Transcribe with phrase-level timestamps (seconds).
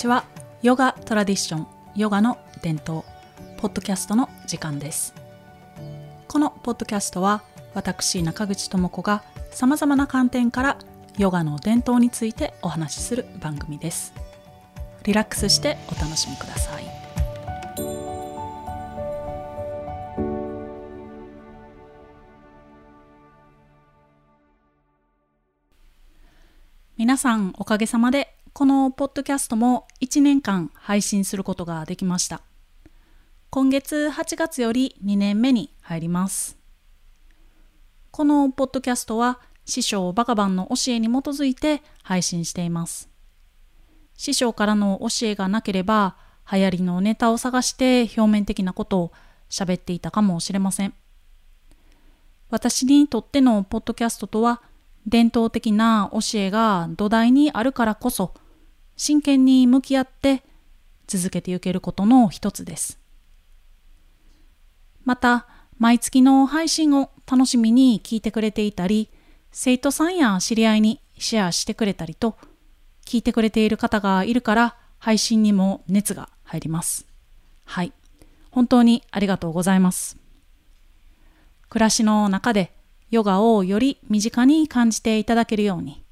[0.00, 0.24] こんにちは。
[0.62, 3.04] ヨガトラディションヨガの伝統
[3.58, 5.12] ポッドキャストの時間です。
[6.26, 7.42] このポッドキャストは
[7.74, 10.78] 私中口智子がさまざまな観点から
[11.18, 14.14] ヨガの伝統についてお話しする番組です。
[15.04, 16.84] リラックスしてお楽しみください。
[26.96, 32.42] 皆さんおかげさまでこのポッドキャストも1年間配信することができました。
[33.48, 36.58] 今月8月より2年目に入ります。
[38.10, 43.08] このポッドキャストは師匠バカバンの教えに基づいて配信しています。
[44.14, 46.18] 師匠からの教えがなければ
[46.52, 49.12] 流行りのネタを探して表面的なことを
[49.48, 50.92] 喋っていたかもしれません。
[52.50, 54.60] 私にとってのポッドキャストとは
[55.06, 58.34] 伝統的な教えが土台にあるからこそ
[59.02, 60.42] 真剣に向き合って
[61.06, 62.98] 続けていけることの一つです。
[65.06, 65.46] また、
[65.78, 69.08] 毎月の配信を楽しみに聞いてくれていたり、
[69.52, 72.36] 生徒さんや知り合いにシェアしてくれたりと、
[73.06, 77.06] 聞いてくれている方がいるから配信にも熱が入ります。
[77.64, 77.94] はい。
[78.50, 80.18] 本当にありがとうございます。
[81.70, 82.74] 暮らしの中で
[83.10, 86.04] ヨガをより身近に感じていただけるように、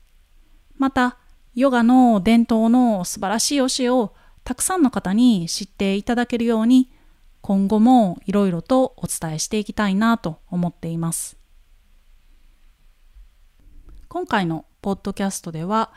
[0.78, 1.18] また、
[1.58, 4.14] ヨガの伝統の素晴らしい教えを
[4.44, 6.88] たくさんの方に知っていただけるように、
[7.40, 11.36] 今後もいろいろとお伝えしていきたいなと思っています。
[14.08, 15.90] 今回のポッドキャストでは、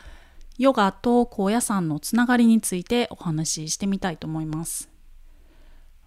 [0.58, 4.90] ヨガと高野山のつながりについてお話ししてみたいと思います。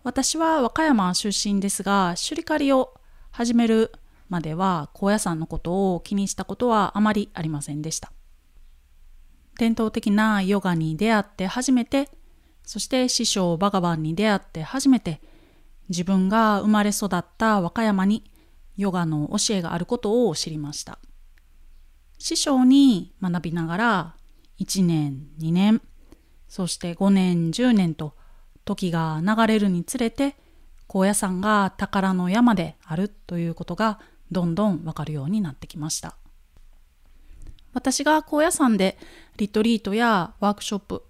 [0.03, 2.93] 私は和歌山出身ですが、首里狩りを
[3.31, 3.93] 始める
[4.27, 8.11] までは高野山のことを気にしたことはあまりありませんでした。
[9.57, 12.09] 伝統的なヨガに出会って初めて、
[12.63, 15.21] そして師匠バガバンに出会って初めて、
[15.89, 18.23] 自分が生まれ育った和歌山に
[18.75, 20.99] ヨガの教えがあることを知りました。
[22.17, 24.15] 師匠に学びながら
[24.59, 25.81] 1年、2年、
[26.47, 28.15] そして5年、10年と
[28.63, 30.35] 時が流れるにつれて
[30.87, 33.99] 高野山が宝の山であるということが
[34.31, 36.15] どんどんわかるようになってきました。
[37.75, 38.97] 私が高野山で
[39.35, 41.03] リトリートやワークショップ、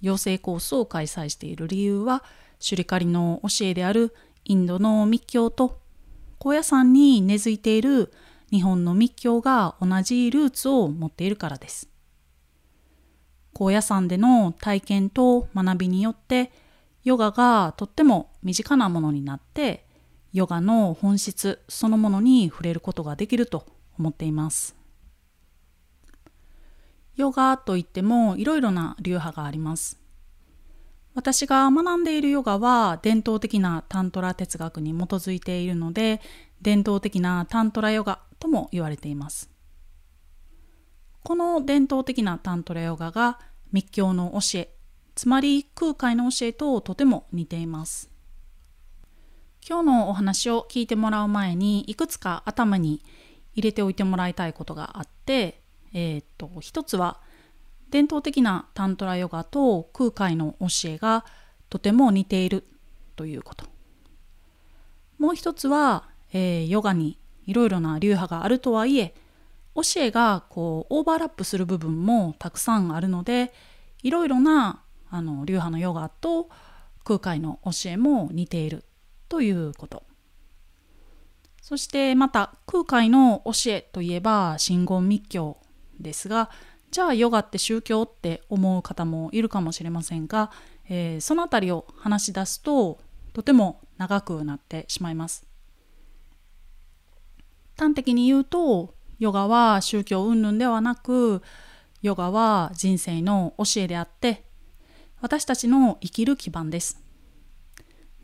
[0.00, 2.22] 養成コースを開催している理由は、
[2.60, 5.80] シュリカリの教えであるインドの密教と
[6.38, 8.12] 高野山に根付いている
[8.52, 11.88] 日本の密教が同じルーツを持っているからです。
[13.52, 16.52] 高野山での体験と学びによって
[17.02, 19.84] ヨガがとっても身近なものになって
[20.32, 23.66] ヨガの本質そのものに触れることができると
[23.98, 24.81] 思っています。
[27.16, 30.00] ヨガといってもいろいろな流派があります。
[31.14, 36.22] 私が学んでいるヨガは伝統的なタントラ哲学に基づいているので
[36.62, 39.50] 伝統的なタントラヨガとも言われています。
[41.22, 43.38] この伝統的なタントラヨガが
[43.72, 44.74] 密教の教え
[45.14, 48.10] つまり空海の教えととても似ています。
[49.66, 53.00] 今日のお話を聞いてもらう前にいくつか頭に
[53.54, 55.61] 入れておいてもらいたいことがあって、
[55.92, 57.20] えー、っと一つは
[57.90, 61.24] 伝統的なタントラヨガと空海の教えが
[61.68, 62.64] とても似ている
[63.16, 63.66] ということ。
[65.18, 69.14] もう一つは、えー、ヨガにいろいろな流派があるとはいえ
[69.74, 73.52] 教えがこうオーバーラップする部分もたくさんあるので
[74.02, 76.48] いろいろなあの流派のヨガと
[77.04, 78.84] 空海の教えも似ている
[79.28, 80.04] ということ。
[81.60, 85.58] そしてまた空海の教えといえば真言密教
[86.02, 86.50] ですが
[86.90, 90.50] じゃあヨガって宗教って思う方もいるかもしれませんが、
[90.88, 93.00] えー、その辺りを話し出すと
[93.32, 95.46] とても長くなってしまいます
[97.78, 101.42] 端的に言うとヨガは宗教云々ではなく
[102.02, 104.44] ヨガは人生の教えであって
[105.20, 107.00] 私たちの生きる基盤です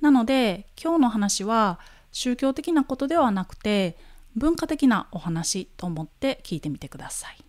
[0.00, 1.78] なので今日の話は
[2.12, 3.96] 宗教的なことではなくて
[4.36, 7.47] 文化的なお話と思って聞いてみてください。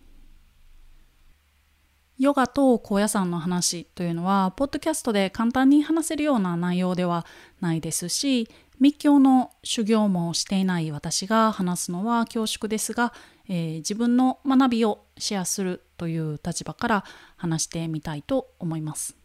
[2.20, 7.24] ヨガと高野山の話というのはポッドキャストで簡単に話せるような内容では
[7.62, 8.46] ないですし
[8.78, 13.14] 密教の修行もしていない私が話すのは恐縮ですが、
[13.48, 17.04] えー、自分の学びをシェアするという立場から
[17.38, 19.16] 話してみたいと思います。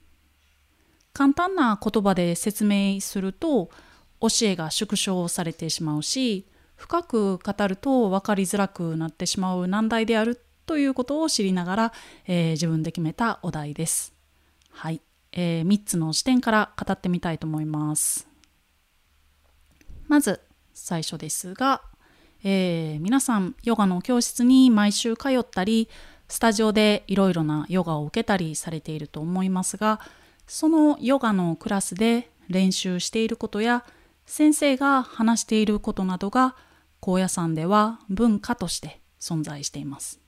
[1.11, 3.69] 簡単な言葉で説明すると
[4.21, 6.45] 教えが縮小されてしまうし
[6.77, 11.93] 深く語ると分かりづらくなってしまう難題であるということを知りながら、
[12.27, 14.13] えー、自分で決めたお題です。
[14.71, 15.01] はい、
[15.31, 18.27] えー、3つの視点から語ってみたいと思います。
[20.07, 20.41] まず
[20.73, 21.81] 最初ですが、
[22.43, 25.89] えー、皆さんヨガの教室に毎週通ったり
[26.27, 29.99] スタジオでいろいろなヨガを受けたりされていると思いますが
[30.47, 33.83] そのヨガのクラスで練習していることや
[34.25, 36.55] 先生が話していることなどが
[36.99, 40.24] 高野山では文化として存在しています。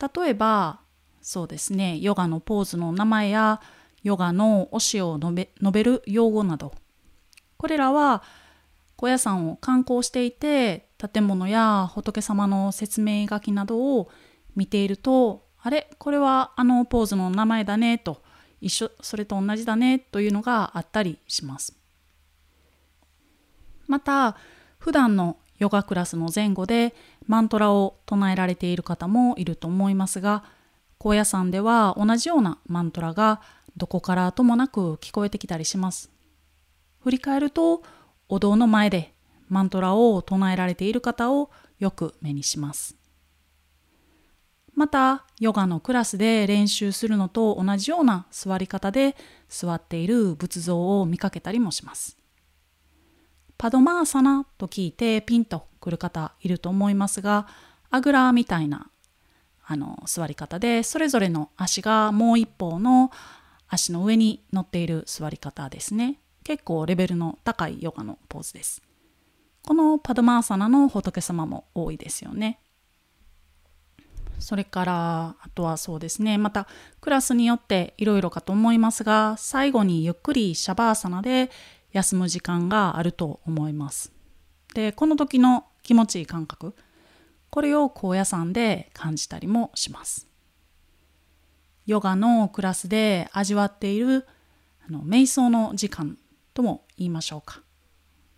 [0.00, 0.80] 例えば
[1.20, 3.60] そうですねヨガのポーズの名前や
[4.02, 6.72] ヨガの教えを述べ述べる用語など
[7.56, 8.22] これらは
[8.96, 14.10] 高野山を観光していて建物や仏様の説明書きなどを
[14.56, 18.22] 見ているとあれこれはあのポーズの名前だねと
[18.60, 21.76] 一緒それと同じだねというのがあったりします。
[23.86, 24.36] また
[24.78, 26.94] 普段のヨガクラスの前後で
[27.28, 30.42] マントラを唱えられている方もいると思いますが
[30.98, 33.40] 高野山では同じようなマントラが
[33.76, 36.10] どこからともなく聞こえてきたりします。
[36.98, 37.84] 振り返ると
[38.28, 39.14] お堂の前で
[39.48, 42.96] マントラを唱えられている方をよく目にします。
[44.74, 49.16] またヨガのクラスで練習するのと同じような座り方で
[49.48, 52.18] 座っている仏像を見かけたりもします。
[53.56, 57.46] パドマーサナと聞いてピンとくる方いると思いますが
[57.90, 58.90] あぐらみたいな
[59.66, 63.10] あの座り方でそれぞれの足がもう一方の
[63.68, 66.18] 足の上に乗っている座り方ですね。
[66.42, 68.82] 結構レベルの高いヨガのポーズです。
[69.62, 72.60] このパドマーサナの仏様も多いですよね。
[74.38, 76.38] それからあとはそうですね。
[76.38, 76.66] また
[77.02, 81.50] クラスによっていろいろかと思いますが最後にゆっくりシャバーサナで
[81.92, 84.17] 休む時間があると思います。
[84.74, 86.74] でこの時の気持ちいい感覚
[87.50, 90.26] これを高野山で感じたりもします。
[91.86, 94.26] ヨガのクラスで味わっている
[94.86, 96.18] あの瞑想の時間
[96.52, 97.62] とも言いましょうか。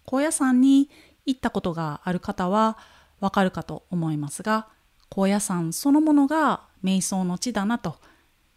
[0.05, 0.88] 高野山に
[1.27, 2.79] 行ったことがある方は
[3.19, 4.69] わかるかと思いますが
[5.09, 7.97] 高野山そのものが瞑想の地だなと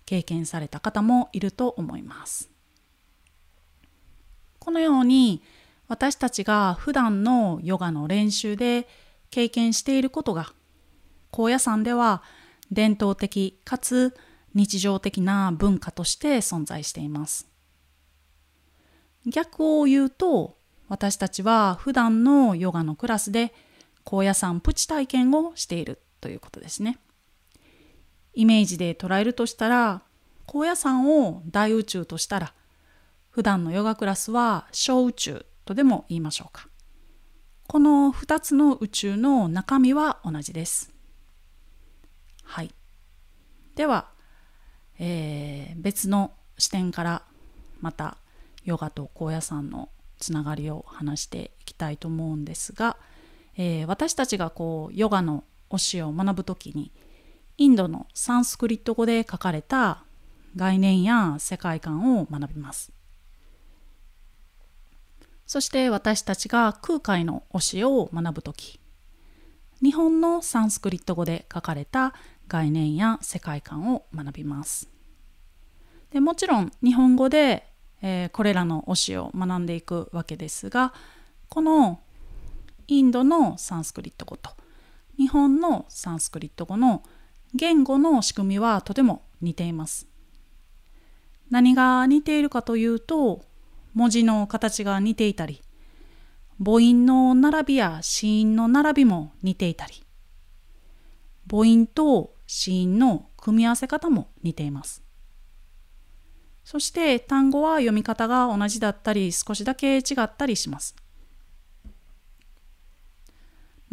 [0.05, 2.49] 経験された方もいると思います。
[4.59, 5.41] このように
[5.93, 8.87] 私たちが普段のヨガの練習で
[9.29, 10.51] 経験していることが
[11.29, 12.23] 高野山では
[12.71, 14.15] 伝統的かつ
[14.55, 17.47] 日常的な文化として存在しています。
[19.27, 20.57] 逆を言うと
[20.89, 23.53] 私たちは普段のヨガのクラスで
[24.03, 26.97] 高野山プチ体験をしているということですね。
[28.33, 30.01] イメージで捉えるとしたら
[30.47, 32.55] 高野山を大宇宙としたら
[33.29, 36.67] 普段のヨガクラスは小宇宙とでも言いましょうか。
[37.67, 40.93] この2つの宇宙の中身は同じです。
[42.43, 42.73] はい。
[43.75, 44.09] では、
[44.99, 47.23] えー、別の視点から
[47.81, 48.17] また
[48.63, 49.89] ヨガと高野山の
[50.19, 52.97] つながりを話していきたいと思うんですが、
[53.57, 56.91] えー、私たちがこうヨガの教えを学ぶ時に
[57.57, 60.03] インドのサンスクリット語で書かれた
[60.55, 62.91] 概念や世界観を学びます。
[65.45, 68.79] そして私たちが空海の教えを学ぶ時
[69.81, 72.13] 日本のサンスクリット語で書かれた
[72.47, 74.89] 概念や世界観を学びます。
[76.11, 77.67] でもちろん日本語で、
[78.01, 80.93] えー、これらの教えを学んでいくわけですが
[81.49, 81.99] この
[82.87, 84.51] インドのサンスクリット語と
[85.17, 87.03] 日本のサンスクリット語の
[87.55, 90.07] 言語の仕組みはとても似ています。
[91.49, 93.43] 何が似ているかというと
[93.93, 95.61] 文字の形が似ていたり
[96.63, 100.03] 母音の並びや子音の並びも似ていたり
[101.49, 105.03] 母音と子音の組み合わせ方も似ています
[106.63, 110.95] そして単語は読み方が同じだったり少しだけ違ったりします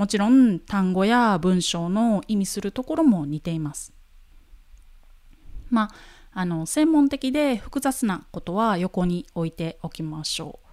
[0.01, 3.93] もちろん単語や文章の意味するところも似ています。
[5.69, 5.95] まあ、
[6.33, 10.69] あの専門的で複雑なことは横に置いておきましょう。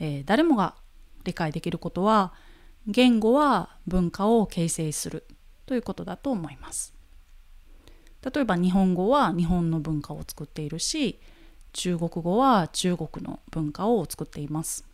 [0.00, 0.74] えー、誰もが
[1.24, 2.32] 理解できることは
[2.86, 5.24] 言語は文化を形成する
[5.66, 6.94] ということだと思います。
[8.22, 11.20] 例えば日本語は日本の文化を作っているし
[11.72, 14.84] 中国語は中国の文化を作っています。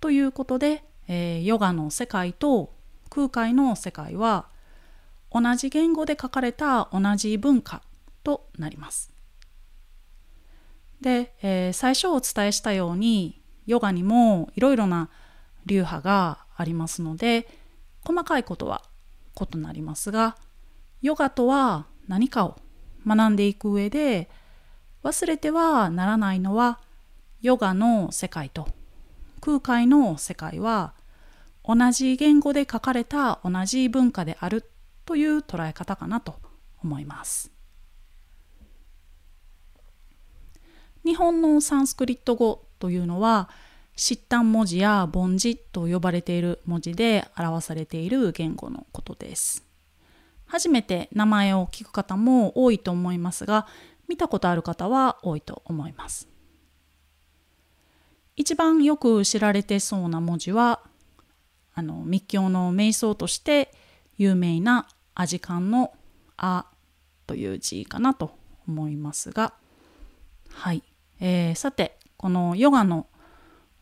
[0.00, 2.72] ということでえー、ヨガの世界と
[3.10, 4.46] 空海の世界は
[5.30, 7.82] 同じ言語で書かれた同じ文化
[8.24, 9.12] となります。
[11.00, 15.10] で、えー、最初お伝えしたようにヨガにもいろいろな
[15.66, 17.46] 流派がありますので
[18.04, 18.82] 細かいことは
[19.52, 20.36] 異なりますが
[21.02, 22.58] ヨガとは何かを
[23.06, 24.30] 学んでいく上で
[25.02, 26.80] 忘れてはならないのは
[27.42, 28.68] ヨガの世界と
[29.40, 30.94] 空海の世界は
[31.66, 34.70] 同じ言語で書かれた同じ文化である
[35.04, 36.36] という捉え方かなと
[36.82, 37.53] 思います。
[41.04, 43.48] 日本のサンスクリット語というのは
[43.96, 49.62] 疾患文字や凡字と呼ばれている文字で表されている言語のことです。
[50.46, 53.66] 初めて名前を聞く方も多いと思いますが
[54.08, 56.28] 見たことある方は多いと思います。
[58.36, 60.80] 一番よく知られてそうな文字は
[61.74, 63.72] あの密教の瞑想として
[64.16, 65.92] 有名なアジカンの
[66.36, 66.66] 「あ」
[67.26, 69.54] という字かなと思いますが
[70.54, 70.82] はい、
[71.20, 73.06] えー、さてこのヨガの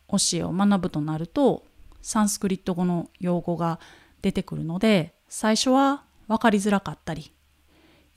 [0.09, 1.63] 教えを学ぶとなると
[2.01, 3.79] サンスクリット語の用語が
[4.21, 7.31] 出てくるので最初は分かりづらかったり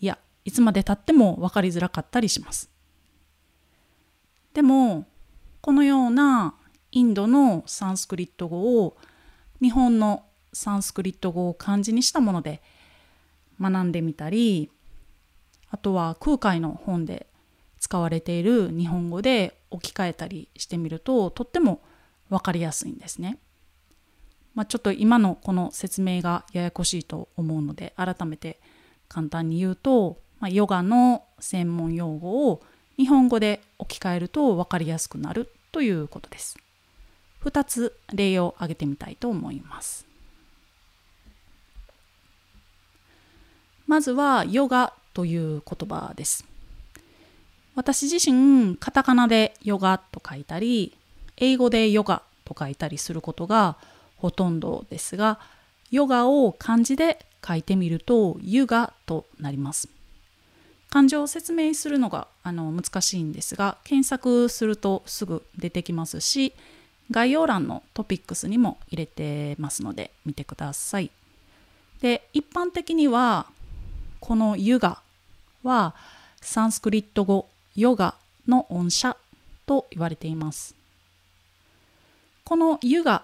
[0.01, 2.71] いやいつまでたっても分かりづらかったりします。
[4.55, 5.07] でも
[5.61, 6.55] このような
[6.93, 8.97] インドのサンスクリット語を
[9.61, 12.63] 日本のサンスクリット語を漢字にしたもので
[13.61, 14.71] 学んでみたり
[15.71, 17.27] あとは空海の本で
[17.87, 21.81] 使われている日本語で置き換えたりしてみるととっても
[22.31, 23.39] 分かりやすいんですね。
[24.57, 28.59] まあ、ちょっと今のこの説明がややこしいと思うので改めて
[29.09, 32.61] 簡単に言うと、まあ、ヨガの専門用語を
[32.97, 36.59] 日本語で置き換えると分かりやすくなるということです。
[37.45, 40.05] 2つ例を挙げてみたいと思います。
[43.87, 46.56] まずはヨガという言葉です。
[47.77, 50.97] 私自身カタカナでヨガと書いたり
[51.37, 53.77] 英語でヨガと書いたりすることが
[54.17, 55.39] ほとんどですが
[55.91, 59.89] ヨガを漢字で書いてみるとユガとなります。
[60.89, 66.55] 漢字を説明するのがあの難しいんですが検索するとすぐ出てきますし
[67.11, 71.11] 概要欄のトピックスにも入れてますので見てください。
[72.01, 73.47] で一般的には
[74.21, 75.03] このユガ
[75.63, 75.95] は
[76.41, 78.15] サンスクリット語ヨガ
[78.49, 79.17] の音社
[79.67, 80.75] と言われています
[82.45, 83.23] このユガ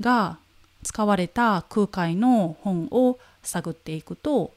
[0.00, 0.38] が
[0.82, 4.52] 使われた空海の本を探っていくと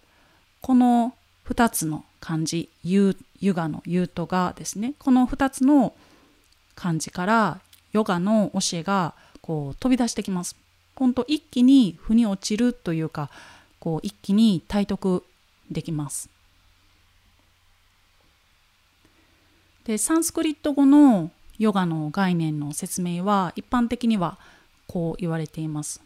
[0.61, 1.13] この
[1.47, 5.93] 2つの漢字ユユガのユとガですねこの2つの
[6.75, 7.59] 漢字から
[7.93, 10.55] ヨガの教えがこう飛び出してきます。
[10.95, 13.29] ほんと一気に腑に落ちるというか
[13.79, 15.23] こう一気に体得
[15.71, 16.29] できます。
[19.85, 24.37] でサンスクリット語のヨガの概念の説明は一般的には
[24.87, 26.01] こう言われています。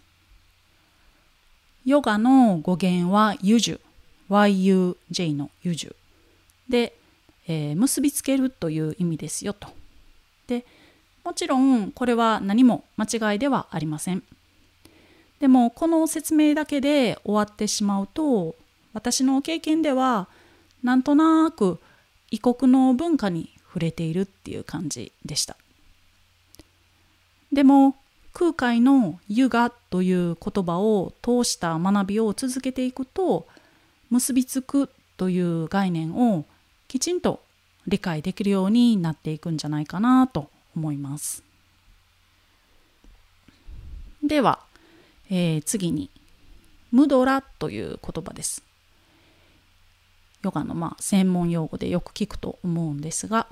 [1.85, 3.79] ヨガの語源はユジュ
[4.29, 5.95] YUJ のユジュ
[6.69, 6.93] で、
[7.47, 9.69] えー、結びつけるという意味ですよと。
[10.47, 10.65] で
[11.23, 14.23] もちろんこれは何も間違いではありません。
[15.39, 18.55] でもこの説明だけで終わってしまうと
[18.91, 20.27] 私の経験では
[20.83, 21.79] なんとなく
[22.29, 25.55] 異国の文化に触れているっていう感じでした。
[27.53, 27.95] でも
[28.33, 33.47] 空海の「ユガ」という言葉を通した学びを続けていくと
[34.09, 36.45] 結びつくという概念を
[36.87, 37.43] きちんと
[37.87, 41.43] 理解できるようになっていくんじゃないかなと思います。
[44.23, 44.59] では、
[45.29, 46.09] えー、次に
[46.91, 48.63] 「ムドラ」という言葉です。
[50.41, 53.47] ヨガのまあ専門用語でよく聞くと思うんですが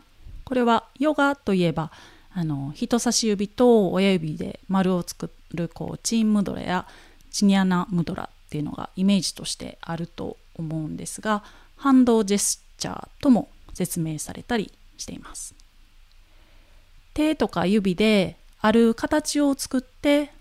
[0.47, 1.91] これはヨガといえば
[2.33, 6.87] あの人差し指と親指で丸を作るこうチンムドラや
[7.31, 11.43] チニアナムドラっていうのがイメージとしてあると思うんですが
[11.75, 15.53] ハンドジェスチャーとも説明されたりしています。
[17.13, 20.31] 手とか指である形を作って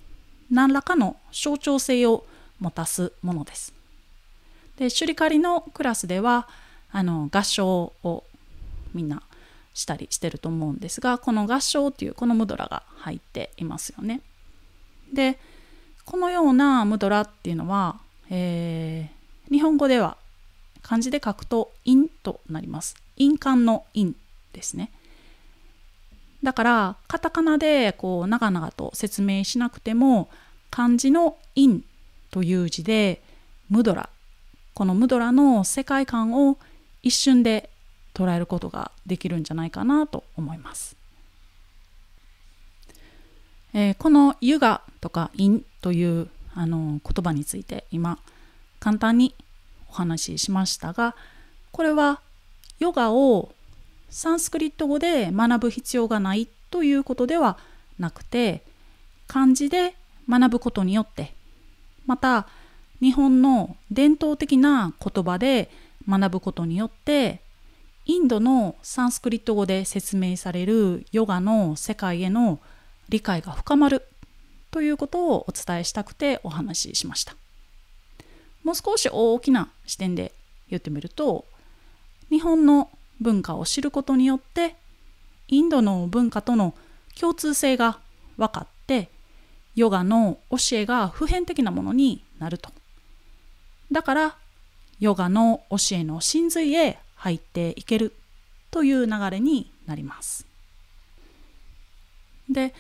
[0.53, 2.25] 何らかの象徴性を
[2.61, 3.75] 持たすものです。
[4.77, 6.47] でシュリカリのクラスでは
[6.93, 8.23] あの合唱を
[8.95, 9.21] みんな
[9.77, 14.23] したりしてると思うんですがこの合唱っていうこのムドラが入っていますよね。
[15.13, 15.39] で
[16.07, 20.17] このようなムドラっていうのは、えー、日本語では
[20.83, 22.97] 漢字で書くと「陰」となります。
[23.17, 24.13] 印鑑の「陰」
[24.55, 24.91] ですね。
[26.43, 30.31] だからカタカナでこう長々と説明しなくても
[30.71, 31.83] 漢字の「陰」
[32.31, 33.21] という字で
[33.69, 34.09] ムドラ
[34.73, 36.59] このムドラの世界観を
[37.03, 37.69] 一瞬で
[38.17, 40.97] 捉えることができるんじゃないかなと思います。
[43.75, 48.19] えー、この「ユガ」とか「イン」というあの言葉について今
[48.81, 49.35] 簡単に
[49.91, 51.15] お話ししましたが
[51.73, 52.21] これは
[52.79, 53.53] ヨガを
[54.09, 57.59] サンスクリット語で学ぶ必要がないということでは
[57.99, 58.63] なくて
[59.27, 59.95] 漢字で
[60.27, 61.35] 学ぶことによって
[62.07, 62.47] また
[63.03, 65.71] 日本の伝統的な言葉で
[66.09, 67.41] 学ぶことによって
[68.07, 72.61] インドのサンスクリット語で説明されるヨガの世界への
[73.09, 74.07] 理解が深まる
[74.71, 77.35] ということをお伝えしたくてお話ししました。
[78.63, 80.33] もう少し大きな視点で
[80.71, 81.47] 言ってみると
[82.31, 84.77] 日本の文化を知ることによって
[85.49, 86.75] インドの文化との
[87.19, 87.99] 共通性が
[88.37, 89.09] 分かって
[89.75, 92.71] ヨガの教えが普遍的なものになると。
[93.91, 94.37] だから
[95.01, 98.13] ヨガの教えの真髄へ入っていける
[98.71, 100.47] という流れになります
[102.49, 102.73] で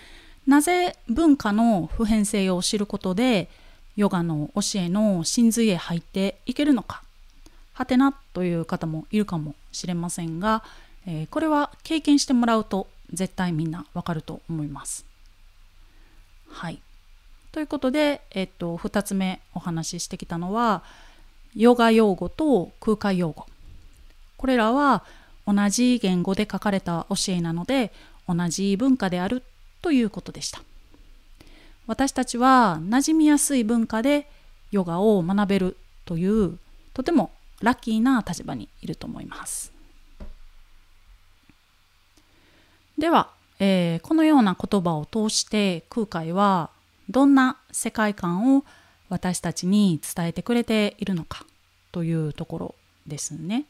[0.46, 3.48] なぜ文化の普遍性を知ることで
[3.96, 7.02] ヨガの教えの真髄へ入っていけるのか
[7.72, 10.62] はてなという方もいるかもしれませんが、
[11.06, 15.04] えー、これは経験してもらうと絶対みんなわかると思います。
[16.48, 16.80] はい。
[17.52, 20.82] ということで、えっと、2つ目お話ししてきたのは
[21.54, 23.46] ヨガ用語と空海用語。
[24.36, 25.04] これらは
[25.46, 27.92] 同じ言語で書かれた教えなので
[28.28, 29.42] 同じ文化である
[29.82, 30.60] ということでした。
[31.86, 34.28] 私たちは馴染みやすい文化で
[34.72, 36.58] ヨガを学べるという
[36.94, 39.72] とてもラッキーな立場にいると思います。
[42.98, 46.70] では、えー、このような言葉を通して空海は
[47.08, 48.64] どんな世界観を
[49.08, 51.44] 私たちに伝えてくれているのか
[51.92, 52.74] というところ
[53.06, 53.66] ですね。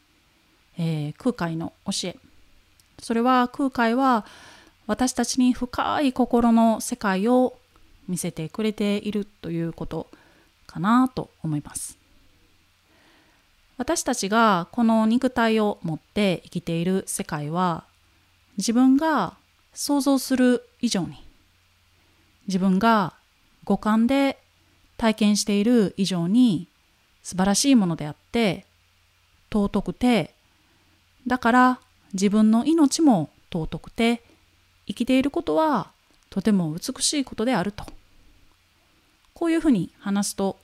[0.78, 2.16] えー、空海の教え
[2.98, 4.24] それは空海は
[4.86, 7.58] 私たちに深い心の世界を
[8.08, 10.06] 見せてくれているということ
[10.66, 11.98] かなと思います。
[13.78, 17.84] 私たちがこの肉体を持って生きている世界は
[18.56, 19.34] 自分が
[19.74, 21.22] 想像する以上に
[22.46, 23.12] 自分が
[23.64, 24.38] 五感で
[24.96, 26.68] 体験している以上に
[27.22, 28.64] 素晴らしいものであって
[29.52, 30.35] 尊くて
[31.26, 31.80] だから
[32.12, 34.22] 自分の命も尊くて
[34.86, 35.90] 生きていることは
[36.30, 37.84] とても美しいことであると
[39.34, 40.58] こういうふうに話すと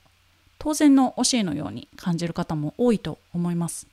[0.58, 3.88] 当然の教えのように感じる方も多いと思います。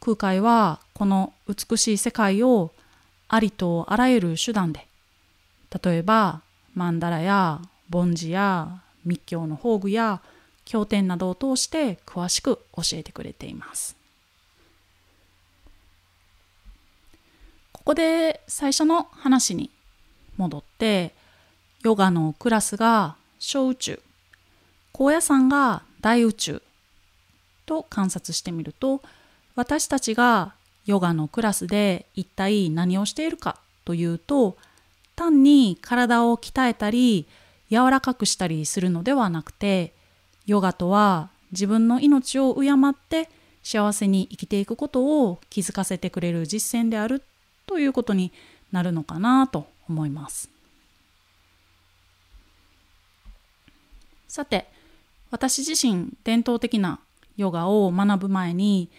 [0.00, 2.70] 空海はこの美しい世界を
[3.26, 4.86] ありとあらゆる手段で
[5.82, 6.42] 例えば
[6.74, 10.20] マンダラや梵字や密教の宝具や
[10.64, 14.03] 経典などを通して詳しく教えてくれています。
[17.84, 19.70] ここで最初の話に
[20.38, 21.12] 戻って
[21.82, 24.00] ヨガのクラスが小宇宙
[24.92, 26.62] 高野山が大宇宙
[27.66, 29.02] と観察してみると
[29.54, 30.54] 私たちが
[30.86, 34.56] ヨガのクラスで一体何をしているかというと
[35.14, 37.26] 単に体を鍛えたり
[37.70, 39.92] 柔らかくしたりするのではなくて
[40.46, 43.28] ヨガとは自分の命を敬って
[43.62, 47.22] 幸せに生きていくことを気づかせてくれる実践である
[47.66, 48.32] ということに
[48.72, 50.50] なるのかなと思います。
[54.28, 54.66] さて
[55.30, 56.98] 私自身伝統的な
[57.36, 58.90] ヨガを学ぶ前に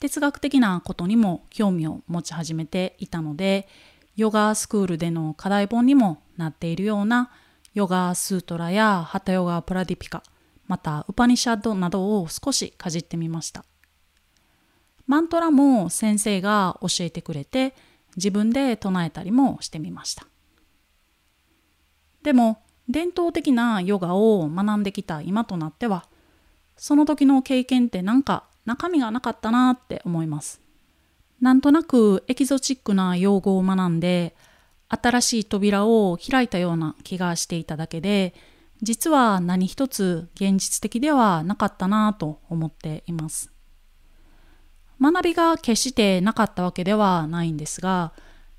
[0.00, 3.68] 哲学的なことにも興味を持ち始めていたので
[4.16, 7.30] ヨガスクールでの課題本にもなっているような
[7.74, 10.22] ヨガスートラやハタヨガプラディピカ
[10.66, 13.64] またウパニシャッドなどを少しかじってみました
[15.06, 17.74] マントラも先生が教えてくれて
[18.18, 20.26] 自分で唱えたりもしてみました
[22.22, 26.04] でも伝統的なヨガを学んできた今となっては
[26.76, 30.60] その時の経験ってなんか中身がなかったなって思います。
[31.40, 34.34] なんとなくエキゾチックな用語を学んで
[34.88, 38.34] 新しい扉を開いたような気がしていただけで
[38.82, 43.52] 実は何一つ現実的ではなかったなと思っています。
[45.00, 48.12] 学びが決してなかったわけではないんですが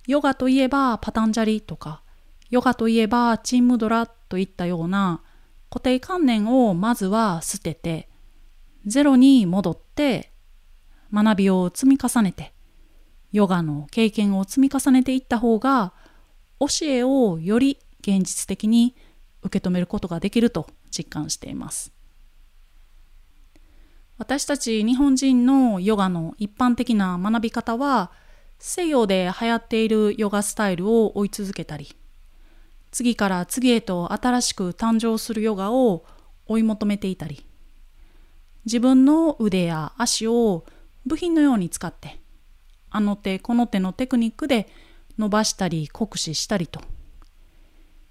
[0.08, 2.02] ヨガといえばパタンジャリとか
[2.50, 5.22] ヨガといえばチンムドラといったような
[5.70, 8.10] 固定観念をまずは捨てて
[8.86, 10.32] ゼロに戻って
[11.14, 12.54] 学びを積み重ねて
[13.32, 15.94] ヨガの経験を積み重ねていった方が
[16.60, 18.96] 教えをより現実的に
[19.44, 21.99] 受け止めることができると実感しています。
[24.20, 28.12] 私たち日本人のヨガの一般的な学び方は
[28.60, 31.96] 西洋で流行っているヨガスタイルを追い続けたり
[32.92, 36.06] 次から次へと新しく誕生するヨガを
[36.48, 37.46] 追い求めていたり
[38.66, 40.66] 自分の腕や足を
[41.06, 42.20] 部品のように使って
[42.90, 44.68] あの手この手のテクニックで
[45.18, 46.82] 伸ばしたり酷使したりと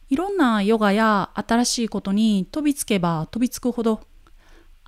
[0.08, 4.00] いろんなヨガや新しいことに飛びつけば飛びつくほど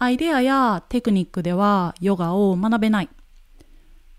[0.03, 3.11] アイデアやテクニックではヨガを学べない。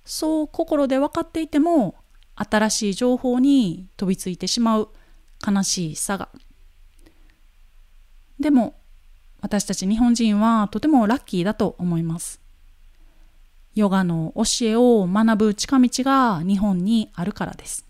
[0.05, 1.95] そう心で分かっていても
[2.35, 4.89] 新しい情報に飛びついてしまう。
[5.43, 6.29] 悲しいさが。
[8.39, 8.75] でも
[9.41, 12.39] 私たち日本人はとてもラッキーだと思います。
[13.73, 17.87] ヨガの教えを学ぶ近道が日本にあるからです。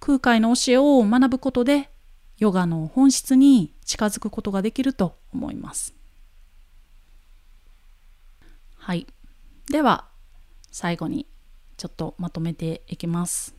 [0.00, 1.88] 空海の教えを学ぶことで
[2.36, 5.99] ヨガの本質に近づくことができると思います。
[8.90, 9.06] はい。
[9.70, 10.08] では
[10.72, 11.28] 最後に
[11.76, 13.54] ちょっとまとめていきます。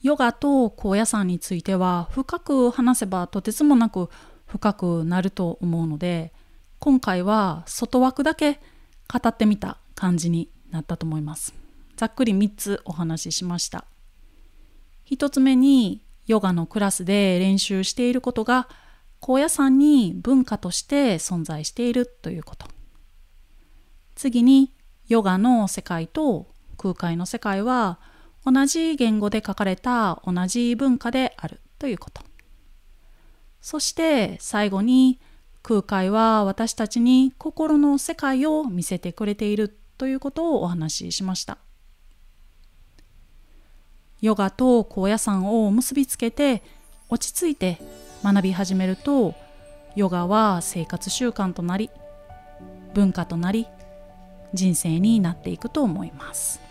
[0.00, 4.10] ヨガと高野山については深く話せばとてつもなく
[4.48, 6.32] 深くなると思うので
[6.80, 8.54] 今回は外枠だけ
[9.06, 11.54] 語ってみた感じになったと思います。
[11.94, 13.84] ざっくり3つお話ししました。
[15.08, 18.68] 1つ目にヨガのクラスで練習していることが
[19.20, 22.71] 高野山に文化として存在しているということ。
[24.22, 24.72] 次に
[25.08, 26.46] ヨガの世界と
[26.78, 27.98] 空海の世界は
[28.46, 32.22] 同じ言語で書かれた同じ文化であるということ。
[33.60, 35.20] そして最後に
[35.64, 41.58] 空海は私たちに心の世界を見せてくれているということをお話ししました。
[44.20, 46.62] ヨガと高野山を結びつけて
[47.08, 47.78] 落ち着いて
[48.22, 49.34] 学び始めると
[49.96, 51.90] ヨガは生活習慣となり
[52.94, 53.66] 文化となり
[54.54, 56.61] 人生になっていくと思います。